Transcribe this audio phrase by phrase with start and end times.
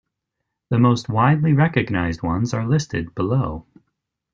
[0.69, 3.67] The most widely recognized ones are listed below.